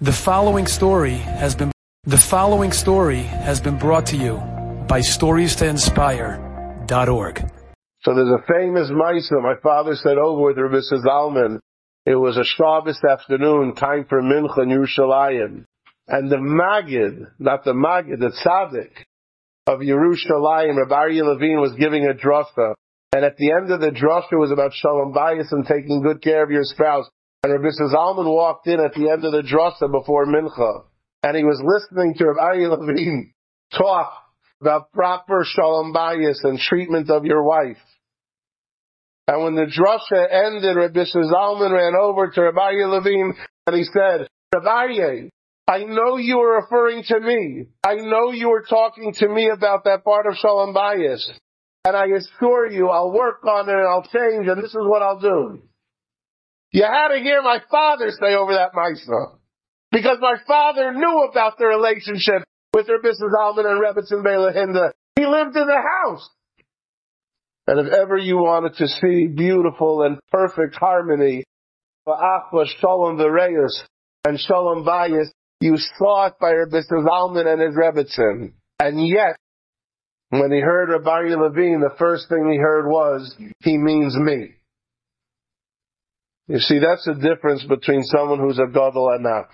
The 0.00 0.12
following 0.12 0.66
story 0.66 1.16
has 1.16 1.54
been 1.54 1.72
the 2.04 2.18
following 2.18 2.70
story 2.70 3.22
has 3.22 3.62
been 3.62 3.78
brought 3.78 4.04
to 4.08 4.16
you 4.18 4.36
by 4.86 5.00
StoriesToInspire.org. 5.00 7.50
So 8.02 8.14
there's 8.14 8.28
a 8.28 8.44
famous 8.46 8.90
Maisa 8.90 9.42
my 9.42 9.54
father 9.62 9.96
said 9.96 10.18
over 10.18 10.42
with 10.42 10.58
Rabbi 10.58 10.80
Zalman. 10.92 11.60
It 12.04 12.16
was 12.16 12.36
a 12.36 12.44
Shabbos 12.44 13.02
afternoon, 13.10 13.74
time 13.74 14.04
for 14.06 14.20
Mincha 14.20 14.64
in 14.64 14.68
Yerushalayim. 14.68 15.64
And 16.06 16.30
the 16.30 16.36
Magid, 16.36 17.28
not 17.38 17.64
the 17.64 17.72
Magid, 17.72 18.20
the 18.20 18.32
Tzaddik 18.44 19.06
of 19.66 19.80
Yerushalayim, 19.80 20.76
Rabbi 20.76 21.22
Levine 21.22 21.62
was 21.62 21.72
giving 21.72 22.04
a 22.04 22.12
drasha. 22.12 22.74
And 23.14 23.24
at 23.24 23.38
the 23.38 23.50
end 23.50 23.70
of 23.70 23.80
the 23.80 23.92
drasha 23.92 24.38
was 24.38 24.50
about 24.50 24.74
Shalom 24.74 25.14
Bayis 25.14 25.52
and 25.52 25.66
taking 25.66 26.02
good 26.02 26.20
care 26.20 26.42
of 26.44 26.50
your 26.50 26.64
spouse. 26.64 27.08
And 27.46 27.62
Rabbi 27.62 27.94
Zalman 27.94 28.26
walked 28.26 28.66
in 28.66 28.80
at 28.80 28.94
the 28.94 29.08
end 29.08 29.24
of 29.24 29.30
the 29.30 29.42
drasha 29.42 29.88
before 29.88 30.26
Mincha, 30.26 30.82
and 31.22 31.36
he 31.36 31.44
was 31.44 31.62
listening 31.64 32.14
to 32.14 32.26
Rabbi 32.26 32.40
Aryeh 32.40 32.76
Levine 32.76 33.34
talk 33.72 34.12
about 34.60 34.90
proper 34.90 35.44
shalom 35.44 35.94
bayis 35.94 36.42
and 36.42 36.58
treatment 36.58 37.08
of 37.08 37.24
your 37.24 37.44
wife. 37.44 37.78
And 39.28 39.44
when 39.44 39.54
the 39.54 39.66
drasha 39.66 40.26
ended, 40.28 40.76
Rabbi 40.76 41.04
Zalman 41.04 41.70
ran 41.70 41.94
over 41.94 42.32
to 42.32 42.42
Rabbi 42.42 42.84
Levine 42.84 43.34
and 43.68 43.76
he 43.76 43.84
said, 43.84 44.26
Rabbi 44.52 45.28
I 45.68 45.84
know 45.84 46.16
you 46.16 46.38
were 46.38 46.60
referring 46.62 47.04
to 47.04 47.20
me. 47.20 47.68
I 47.84 47.94
know 47.94 48.32
you 48.32 48.48
were 48.48 48.64
talking 48.68 49.12
to 49.18 49.28
me 49.28 49.50
about 49.50 49.84
that 49.84 50.02
part 50.02 50.26
of 50.26 50.36
shalom 50.38 50.74
bayis. 50.74 51.22
And 51.84 51.96
I 51.96 52.06
assure 52.06 52.68
you, 52.68 52.88
I'll 52.88 53.12
work 53.12 53.44
on 53.44 53.68
it 53.68 53.72
and 53.72 53.86
I'll 53.86 54.02
change 54.02 54.48
and 54.48 54.60
this 54.60 54.70
is 54.70 54.82
what 54.82 55.02
I'll 55.02 55.20
do. 55.20 55.62
You 56.76 56.82
had 56.82 57.08
to 57.08 57.20
hear 57.20 57.40
my 57.40 57.58
father 57.70 58.10
say 58.10 58.34
over 58.34 58.52
that 58.52 58.74
Maisa. 58.74 59.38
Because 59.90 60.18
my 60.20 60.34
father 60.46 60.92
knew 60.92 61.26
about 61.30 61.56
the 61.56 61.64
relationship 61.64 62.42
with 62.74 62.86
Rabbi 62.86 63.16
Zalman 63.16 63.64
and 63.64 63.80
Rebbetzin 63.82 64.22
Bela 64.22 64.52
Hinda. 64.52 64.90
He 65.18 65.24
lived 65.24 65.56
in 65.56 65.66
the 65.66 65.80
house. 66.04 66.28
And 67.66 67.80
if 67.80 67.94
ever 67.94 68.18
you 68.18 68.36
wanted 68.36 68.74
to 68.74 68.88
see 68.88 69.26
beautiful 69.26 70.02
and 70.02 70.18
perfect 70.30 70.76
harmony, 70.76 71.44
Ba'achva 72.06 72.66
Shalom 72.78 73.16
V'Reyus 73.16 73.80
and 74.26 74.38
Shalom 74.38 74.84
Bayis, 74.84 75.28
you 75.62 75.78
saw 75.78 76.26
it 76.26 76.34
by 76.38 76.50
Rabbi 76.50 76.80
Zalman 76.92 77.46
and 77.46 77.62
his 77.62 77.74
Rebbetzin. 77.74 78.52
And 78.80 79.08
yet, 79.08 79.38
when 80.28 80.52
he 80.52 80.60
heard 80.60 80.90
Rabbi 80.90 81.34
Levine, 81.36 81.80
the 81.80 81.96
first 81.98 82.28
thing 82.28 82.50
he 82.52 82.58
heard 82.58 82.86
was, 82.86 83.34
he 83.60 83.78
means 83.78 84.14
me. 84.14 84.55
You 86.48 86.58
see, 86.58 86.78
that's 86.78 87.04
the 87.04 87.14
difference 87.14 87.64
between 87.64 88.02
someone 88.04 88.38
who's 88.38 88.58
a 88.58 88.70
gadol 88.72 89.10
and 89.10 89.24
not. 89.24 89.48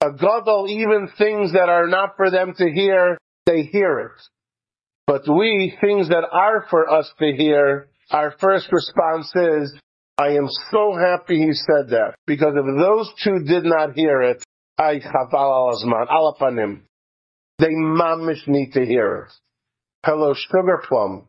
A 0.00 0.12
gadol, 0.12 0.66
even 0.68 1.08
things 1.18 1.52
that 1.52 1.68
are 1.68 1.86
not 1.86 2.16
for 2.16 2.30
them 2.30 2.54
to 2.56 2.70
hear, 2.70 3.18
they 3.44 3.62
hear 3.62 3.98
it. 4.00 4.22
But 5.06 5.22
we, 5.28 5.76
things 5.80 6.08
that 6.08 6.24
are 6.30 6.66
for 6.70 6.90
us 6.90 7.10
to 7.18 7.32
hear, 7.32 7.88
our 8.10 8.34
first 8.40 8.68
response 8.72 9.30
is, 9.34 9.78
I 10.18 10.30
am 10.30 10.48
so 10.70 10.96
happy 10.98 11.38
he 11.38 11.52
said 11.52 11.90
that. 11.90 12.14
Because 12.26 12.54
if 12.56 12.64
those 12.80 13.10
two 13.22 13.44
did 13.44 13.64
not 13.64 13.92
hear 13.92 14.22
it, 14.22 14.42
I 14.78 15.00
al 15.34 15.72
azman. 15.74 16.80
They 17.58 17.68
mamish 17.68 18.46
need 18.46 18.72
to 18.72 18.84
hear 18.84 19.26
it. 19.26 19.32
Hello, 20.04 20.34
sugar 20.34 20.82
plum. 20.88 21.26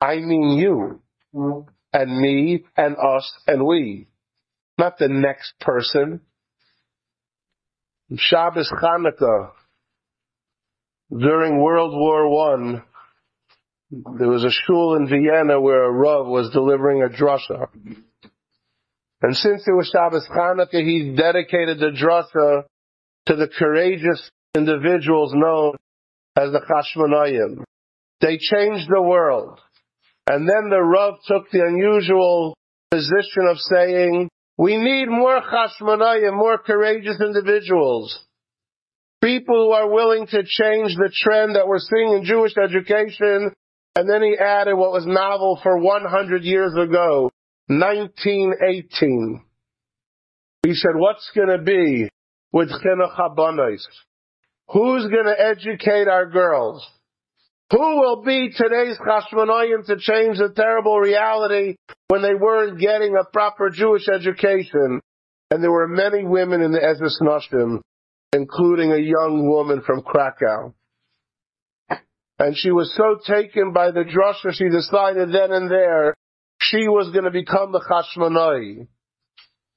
I 0.00 0.16
mean 0.16 0.58
you, 0.58 1.00
and 1.92 2.20
me, 2.20 2.64
and 2.76 2.96
us, 2.96 3.32
and 3.46 3.64
we 3.64 4.08
not 4.78 4.98
the 4.98 5.08
next 5.08 5.54
person. 5.60 6.20
Shabbos 8.16 8.70
Chanukah, 8.70 9.50
during 11.10 11.60
World 11.60 11.92
War 11.92 12.28
One, 12.28 12.82
there 13.90 14.28
was 14.28 14.44
a 14.44 14.50
shul 14.50 14.96
in 14.96 15.08
Vienna 15.08 15.60
where 15.60 15.84
a 15.84 15.90
Rav 15.90 16.26
was 16.26 16.50
delivering 16.50 17.02
a 17.02 17.08
drasha. 17.08 17.68
And 19.22 19.34
since 19.34 19.66
it 19.66 19.72
was 19.72 19.90
Shabbos 19.92 20.28
Chanukah, 20.28 20.84
he 20.84 21.14
dedicated 21.16 21.78
the 21.78 21.90
drasha 21.90 22.64
to 23.26 23.36
the 23.36 23.48
courageous 23.48 24.28
individuals 24.54 25.32
known 25.34 25.74
as 26.36 26.52
the 26.52 26.60
Chashmonayim. 26.60 27.64
They 28.20 28.38
changed 28.38 28.88
the 28.88 29.02
world. 29.02 29.60
And 30.28 30.48
then 30.48 30.70
the 30.70 30.82
Rav 30.82 31.14
took 31.26 31.50
the 31.50 31.60
unusual 31.60 32.56
position 32.90 33.46
of 33.48 33.58
saying, 33.58 34.28
we 34.58 34.76
need 34.76 35.08
more 35.08 35.40
chashmonayim, 35.40 36.34
more 36.34 36.58
courageous 36.58 37.20
individuals. 37.20 38.18
People 39.22 39.66
who 39.66 39.72
are 39.72 39.90
willing 39.90 40.26
to 40.26 40.42
change 40.44 40.94
the 40.94 41.12
trend 41.14 41.56
that 41.56 41.68
we're 41.68 41.78
seeing 41.78 42.14
in 42.14 42.24
Jewish 42.24 42.52
education. 42.56 43.52
And 43.96 44.08
then 44.08 44.22
he 44.22 44.36
added 44.38 44.74
what 44.74 44.92
was 44.92 45.06
novel 45.06 45.58
for 45.62 45.78
100 45.78 46.42
years 46.42 46.72
ago, 46.74 47.30
1918. 47.68 49.42
He 50.64 50.74
said, 50.74 50.92
what's 50.94 51.30
going 51.34 51.48
to 51.48 51.62
be 51.62 52.08
with 52.52 52.70
chinuch? 52.70 53.78
Who's 54.68 55.06
going 55.06 55.26
to 55.26 55.36
educate 55.38 56.08
our 56.08 56.26
girls? 56.30 56.86
Who 57.72 58.00
will 58.00 58.22
be 58.22 58.50
today's 58.56 58.96
Chashmonaim 58.98 59.86
to 59.86 59.96
change 59.96 60.38
the 60.38 60.52
terrible 60.54 61.00
reality 61.00 61.76
when 62.06 62.22
they 62.22 62.34
weren't 62.34 62.78
getting 62.78 63.16
a 63.16 63.24
proper 63.24 63.70
Jewish 63.70 64.08
education? 64.08 65.00
And 65.50 65.62
there 65.62 65.72
were 65.72 65.88
many 65.88 66.24
women 66.24 66.62
in 66.62 66.70
the 66.70 66.78
Ezras 66.78 67.20
Nashim, 67.20 67.80
including 68.32 68.92
a 68.92 68.98
young 68.98 69.48
woman 69.48 69.82
from 69.84 70.02
Krakow. 70.02 70.74
And 72.38 72.56
she 72.56 72.70
was 72.70 72.94
so 72.94 73.18
taken 73.26 73.72
by 73.72 73.90
the 73.90 74.04
drasha, 74.04 74.52
she 74.52 74.68
decided 74.68 75.32
then 75.32 75.50
and 75.50 75.70
there 75.70 76.14
she 76.60 76.86
was 76.86 77.10
going 77.10 77.24
to 77.24 77.30
become 77.30 77.72
the 77.72 77.80
Chashmonai. 77.80 78.86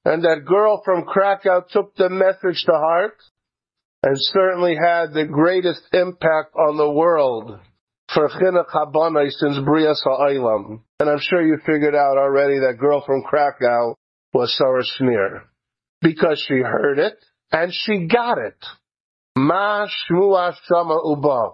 And 0.04 0.24
that 0.24 0.44
girl 0.46 0.80
from 0.84 1.04
Krakow 1.06 1.64
took 1.68 1.96
the 1.96 2.08
message 2.08 2.62
to 2.66 2.72
heart 2.72 3.16
and 4.04 4.14
certainly 4.16 4.76
had 4.76 5.12
the 5.12 5.24
greatest 5.24 5.82
impact 5.92 6.54
on 6.54 6.76
the 6.76 6.90
world 6.90 7.58
for 8.14 8.28
chinuch 8.28 8.68
habanai 8.70 9.30
since 9.30 9.56
Brias 9.58 10.02
Ha'olam. 10.04 10.80
And 11.00 11.08
I'm 11.08 11.20
sure 11.20 11.46
you 11.46 11.58
figured 11.64 11.94
out 11.94 12.18
already 12.18 12.58
that 12.60 12.78
girl 12.78 13.02
from 13.04 13.22
Krakow 13.22 13.94
was 14.32 14.56
Sarah 14.56 14.82
Schenirer. 14.84 15.42
Because 16.00 16.44
she 16.46 16.54
heard 16.54 16.98
it 16.98 17.14
and 17.52 17.72
she 17.72 18.06
got 18.06 18.38
it. 18.38 18.56
Ma 19.36 19.86
shmua 19.86 20.54
shama 20.68 21.00
uba. 21.04 21.50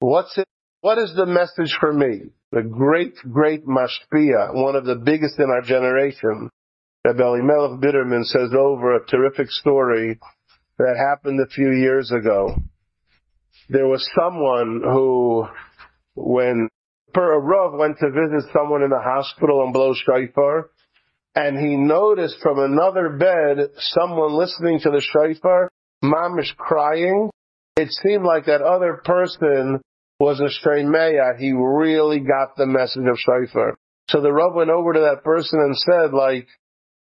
What's 0.00 0.36
it? 0.38 0.46
What 0.80 0.98
is 0.98 1.14
the 1.16 1.26
message 1.26 1.76
for 1.80 1.92
me? 1.92 2.30
The 2.52 2.62
great, 2.62 3.14
great 3.32 3.66
mashpia, 3.66 4.54
one 4.54 4.76
of 4.76 4.84
the 4.84 4.96
biggest 4.96 5.38
in 5.38 5.50
our 5.50 5.62
generation, 5.62 6.50
Rabbi 7.04 7.22
Elimelech 7.22 7.80
Biderman 7.80 8.24
says 8.24 8.50
over 8.56 8.94
a 8.94 9.06
terrific 9.06 9.50
story 9.50 10.18
that 10.78 10.96
happened 10.96 11.40
a 11.40 11.46
few 11.46 11.70
years 11.70 12.12
ago 12.12 12.56
there 13.68 13.86
was 13.86 14.08
someone 14.18 14.82
who, 14.84 15.46
when 16.14 16.68
Per 17.12 17.40
Rav 17.40 17.78
went 17.78 17.98
to 17.98 18.10
visit 18.10 18.50
someone 18.52 18.82
in 18.82 18.90
the 18.90 19.00
hospital 19.00 19.62
and 19.62 19.72
blow 19.72 19.94
shofar, 19.94 20.70
and 21.34 21.58
he 21.58 21.76
noticed 21.76 22.36
from 22.42 22.58
another 22.58 23.10
bed 23.10 23.70
someone 23.78 24.32
listening 24.34 24.80
to 24.80 24.90
the 24.90 25.00
shofar, 25.00 25.70
mamish 26.02 26.54
crying. 26.56 27.30
It 27.76 27.90
seemed 27.90 28.24
like 28.24 28.46
that 28.46 28.62
other 28.62 29.00
person 29.04 29.80
was 30.20 30.40
a 30.40 30.48
Shremeya. 30.48 31.38
He 31.38 31.52
really 31.52 32.20
got 32.20 32.56
the 32.56 32.66
message 32.66 33.06
of 33.08 33.18
shofar. 33.18 33.76
So 34.10 34.20
the 34.20 34.32
Rav 34.32 34.54
went 34.54 34.70
over 34.70 34.92
to 34.92 35.00
that 35.00 35.24
person 35.24 35.58
and 35.60 35.76
said, 35.76 36.12
like, 36.12 36.46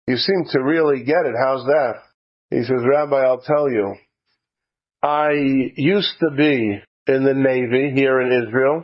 you 0.07 0.17
seem 0.17 0.45
to 0.51 0.59
really 0.59 1.03
get 1.03 1.25
it. 1.25 1.35
How's 1.37 1.65
that? 1.65 1.95
He 2.49 2.63
says, 2.63 2.81
Rabbi, 2.85 3.17
I'll 3.17 3.41
tell 3.41 3.69
you. 3.69 3.95
I 5.03 5.31
used 5.75 6.19
to 6.21 6.31
be 6.35 6.81
in 7.07 7.23
the 7.23 7.33
Navy 7.33 7.91
here 7.95 8.19
in 8.21 8.43
Israel. 8.43 8.83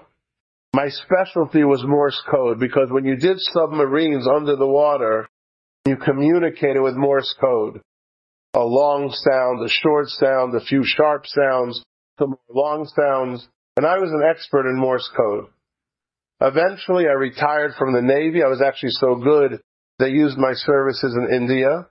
My 0.75 0.89
specialty 0.89 1.63
was 1.63 1.83
Morse 1.86 2.21
code 2.30 2.60
because 2.60 2.89
when 2.89 3.06
you 3.06 3.15
did 3.15 3.38
submarines 3.39 4.27
under 4.27 4.56
the 4.56 4.68
water, 4.68 5.27
you 5.86 5.98
communicated 5.98 6.81
with 6.81 6.95
Morse 6.95 7.33
code. 7.39 7.81
A 8.54 8.63
long 8.63 9.10
sound, 9.12 9.65
a 9.65 9.69
short 9.69 10.10
sound, 10.10 10.56
a 10.56 10.63
few 10.65 10.83
sharp 10.86 11.25
sounds, 11.25 11.83
some 12.19 12.36
long 12.50 12.88
sounds, 12.95 13.48
and 13.75 13.86
I 13.86 13.98
was 13.98 14.12
an 14.12 14.24
expert 14.30 14.69
in 14.69 14.80
Morse 14.80 15.10
code. 15.18 15.45
Eventually 16.39 17.06
I 17.07 17.13
retired 17.13 17.74
from 17.77 17.94
the 17.94 18.01
Navy. 18.01 18.44
I 18.44 18.48
was 18.48 18.62
actually 18.62 18.92
so 18.92 19.15
good 19.15 19.62
they 20.00 20.10
used 20.10 20.38
my 20.38 20.54
services 20.54 21.15
in 21.15 21.36
India. 21.36 21.88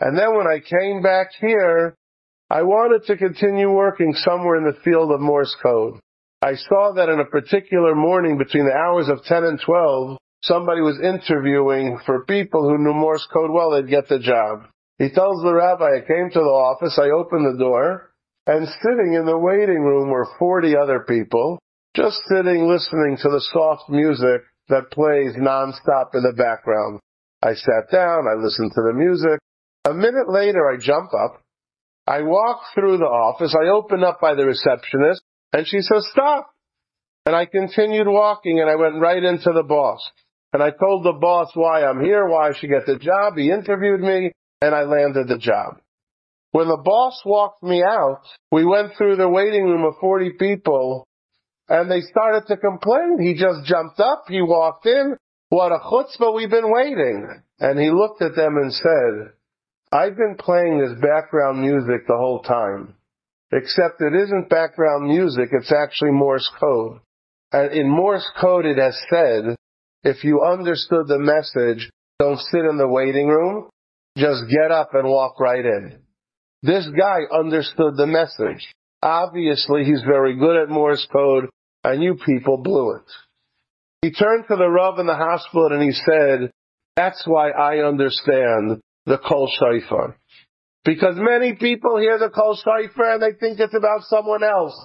And 0.00 0.16
then 0.16 0.36
when 0.36 0.46
I 0.46 0.60
came 0.60 1.02
back 1.02 1.28
here, 1.40 1.94
I 2.50 2.62
wanted 2.62 3.04
to 3.06 3.16
continue 3.18 3.70
working 3.70 4.14
somewhere 4.14 4.56
in 4.56 4.64
the 4.64 4.80
field 4.82 5.12
of 5.12 5.20
Morse 5.20 5.54
code. 5.62 6.00
I 6.40 6.54
saw 6.54 6.92
that 6.96 7.10
in 7.10 7.20
a 7.20 7.26
particular 7.26 7.94
morning 7.94 8.38
between 8.38 8.64
the 8.64 8.72
hours 8.72 9.08
of 9.08 9.22
10 9.24 9.44
and 9.44 9.60
12, 9.60 10.16
somebody 10.42 10.80
was 10.80 10.98
interviewing 10.98 11.98
for 12.06 12.24
people 12.24 12.62
who 12.62 12.78
knew 12.78 12.94
Morse 12.94 13.26
code 13.30 13.50
well, 13.50 13.72
they'd 13.72 13.90
get 13.90 14.08
the 14.08 14.18
job. 14.18 14.62
He 14.96 15.10
tells 15.10 15.42
the 15.42 15.52
rabbi, 15.52 15.98
I 15.98 16.00
came 16.00 16.30
to 16.30 16.38
the 16.38 16.56
office, 16.56 16.98
I 16.98 17.10
opened 17.10 17.44
the 17.44 17.58
door, 17.58 18.12
and 18.46 18.66
sitting 18.66 19.12
in 19.12 19.26
the 19.26 19.36
waiting 19.36 19.82
room 19.82 20.08
were 20.08 20.28
40 20.38 20.74
other 20.74 21.00
people, 21.00 21.58
just 21.94 22.16
sitting 22.28 22.66
listening 22.66 23.18
to 23.20 23.28
the 23.28 23.44
soft 23.52 23.90
music 23.90 24.40
that 24.70 24.90
plays 24.90 25.36
nonstop 25.36 26.14
in 26.14 26.22
the 26.22 26.32
background. 26.34 27.00
I 27.42 27.52
sat 27.52 27.92
down, 27.92 28.24
I 28.26 28.40
listened 28.40 28.72
to 28.74 28.82
the 28.82 28.94
music. 28.94 29.38
A 29.84 29.92
minute 29.92 30.30
later, 30.30 30.66
I 30.66 30.78
jump 30.78 31.10
up. 31.12 31.42
I 32.08 32.22
walk 32.22 32.62
through 32.74 32.96
the 32.96 33.04
office. 33.04 33.54
I 33.54 33.68
open 33.68 34.02
up 34.02 34.18
by 34.18 34.34
the 34.34 34.46
receptionist 34.46 35.20
and 35.52 35.66
she 35.66 35.82
says, 35.82 36.08
stop. 36.10 36.50
And 37.26 37.36
I 37.36 37.44
continued 37.44 38.06
walking 38.08 38.60
and 38.60 38.70
I 38.70 38.76
went 38.76 38.98
right 38.98 39.22
into 39.22 39.52
the 39.52 39.62
boss. 39.62 40.00
And 40.54 40.62
I 40.62 40.70
told 40.70 41.04
the 41.04 41.18
boss 41.20 41.50
why 41.52 41.84
I'm 41.84 42.02
here, 42.02 42.26
why 42.26 42.48
I 42.48 42.52
should 42.58 42.70
get 42.70 42.86
the 42.86 42.98
job. 42.98 43.34
He 43.36 43.50
interviewed 43.50 44.00
me 44.00 44.32
and 44.62 44.74
I 44.74 44.84
landed 44.84 45.28
the 45.28 45.36
job. 45.36 45.74
When 46.52 46.68
the 46.68 46.80
boss 46.82 47.20
walked 47.26 47.62
me 47.62 47.82
out, 47.82 48.22
we 48.50 48.64
went 48.64 48.92
through 48.96 49.16
the 49.16 49.28
waiting 49.28 49.64
room 49.64 49.84
of 49.84 50.00
40 50.00 50.30
people 50.38 51.06
and 51.68 51.90
they 51.90 52.00
started 52.00 52.46
to 52.46 52.56
complain. 52.56 53.18
He 53.20 53.34
just 53.34 53.66
jumped 53.66 54.00
up, 54.00 54.24
he 54.28 54.40
walked 54.40 54.86
in, 54.86 55.14
what 55.50 55.72
a 55.72 55.78
chutzpah, 55.78 56.34
we've 56.34 56.48
been 56.48 56.72
waiting. 56.72 57.42
And 57.60 57.78
he 57.78 57.90
looked 57.90 58.22
at 58.22 58.34
them 58.34 58.56
and 58.56 58.72
said, 58.72 59.32
I've 59.90 60.16
been 60.16 60.36
playing 60.38 60.78
this 60.78 61.00
background 61.00 61.60
music 61.60 62.06
the 62.06 62.16
whole 62.16 62.40
time. 62.42 62.94
Except 63.52 64.00
it 64.00 64.14
isn't 64.14 64.50
background 64.50 65.08
music, 65.08 65.48
it's 65.52 65.72
actually 65.72 66.10
Morse 66.10 66.50
code. 66.60 66.98
And 67.52 67.72
in 67.72 67.88
Morse 67.88 68.28
code 68.38 68.66
it 68.66 68.76
has 68.76 69.00
said, 69.08 69.56
if 70.04 70.22
you 70.22 70.42
understood 70.42 71.08
the 71.08 71.18
message, 71.18 71.90
don't 72.18 72.38
sit 72.38 72.64
in 72.64 72.76
the 72.76 72.86
waiting 72.86 73.28
room, 73.28 73.70
just 74.18 74.44
get 74.50 74.70
up 74.70 74.90
and 74.92 75.08
walk 75.08 75.40
right 75.40 75.64
in. 75.64 76.00
This 76.62 76.86
guy 76.96 77.20
understood 77.32 77.96
the 77.96 78.06
message. 78.06 78.70
Obviously 79.02 79.84
he's 79.84 80.02
very 80.02 80.36
good 80.36 80.56
at 80.56 80.68
Morse 80.68 81.06
code 81.10 81.48
and 81.84 82.02
you 82.02 82.18
people 82.26 82.58
blew 82.58 82.96
it. 82.96 83.10
He 84.02 84.12
turned 84.12 84.44
to 84.48 84.56
the 84.56 84.68
Rav 84.68 84.98
in 84.98 85.06
the 85.06 85.14
hospital 85.14 85.68
and 85.72 85.82
he 85.82 85.92
said, 85.92 86.50
that's 86.96 87.22
why 87.26 87.50
I 87.50 87.78
understand 87.86 88.82
the 89.08 89.18
Kol 89.18 89.50
Shofar. 89.58 90.16
Because 90.84 91.16
many 91.16 91.54
people 91.54 91.98
hear 91.98 92.18
the 92.18 92.30
Kol 92.30 92.56
Shofar 92.56 93.14
and 93.14 93.22
they 93.22 93.38
think 93.38 93.58
it's 93.58 93.74
about 93.74 94.02
someone 94.02 94.44
else. 94.44 94.78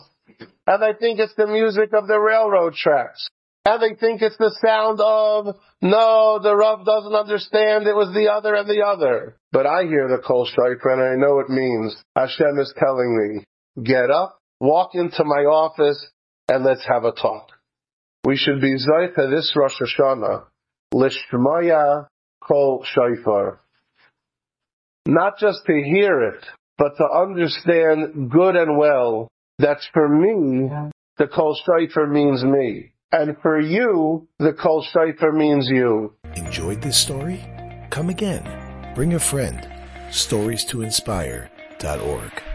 And 0.66 0.82
they 0.82 0.94
think 1.00 1.20
it's 1.20 1.36
the 1.36 1.48
music 1.48 1.92
of 1.94 2.08
the 2.08 2.20
railroad 2.20 2.74
tracks. 2.74 3.28
And 3.66 3.82
they 3.82 3.96
think 3.96 4.22
it's 4.22 4.38
the 4.38 4.56
sound 4.66 5.00
of, 5.00 5.56
no, 5.82 6.40
the 6.42 6.56
Rav 6.56 6.86
doesn't 6.86 7.14
understand, 7.14 7.88
it 7.88 7.96
was 7.96 8.14
the 8.14 8.30
other 8.32 8.56
and 8.56 8.68
the 8.68 8.84
other. 8.86 9.38
But 9.52 9.66
I 9.66 9.84
hear 9.84 10.08
the 10.08 10.22
Kol 10.26 10.46
Shofar 10.46 10.92
and 10.92 11.02
I 11.02 11.26
know 11.26 11.40
it 11.40 11.50
means 11.50 11.96
Hashem 12.16 12.60
is 12.60 12.74
telling 12.78 13.16
me, 13.16 13.84
get 13.84 14.10
up, 14.10 14.38
walk 14.60 14.96
into 14.96 15.24
my 15.24 15.44
office, 15.44 16.06
and 16.50 16.66
let's 16.66 16.86
have 16.88 17.06
a 17.06 17.12
talk. 17.12 17.50
We 18.26 18.38
should 18.38 18.62
be 18.62 18.76
Zayta 18.76 19.30
this 19.30 19.54
Rosh 19.56 19.82
Hashanah, 19.82 20.44
Lishmoa 20.94 22.08
Kol 22.42 22.86
Shofar. 22.86 23.60
Not 25.06 25.38
just 25.38 25.66
to 25.66 25.74
hear 25.74 26.22
it, 26.24 26.46
but 26.78 26.96
to 26.98 27.04
understand 27.04 28.32
good 28.32 28.56
and 28.56 28.78
well 28.78 29.28
that 29.60 29.80
for 29.94 30.08
me, 30.08 30.70
the 31.18 31.28
Kol 31.28 31.60
Shofar 31.66 32.08
means 32.08 32.44
me. 32.44 32.94
And 33.12 33.36
for 33.42 33.60
you, 33.60 34.28
the 34.40 34.54
Kol 34.54 34.82
Shofar 34.82 35.34
means 35.34 35.68
you. 35.70 36.14
Enjoyed 36.36 36.82
this 36.82 36.98
story? 36.98 37.44
Come 37.90 38.10
again. 38.10 38.94
Bring 38.96 39.14
a 39.14 39.20
friend. 39.20 39.68
Stories 40.10 40.64
to 40.66 40.82
inspire.org. 40.82 42.53